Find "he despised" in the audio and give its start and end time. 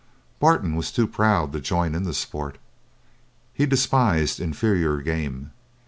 3.53-4.39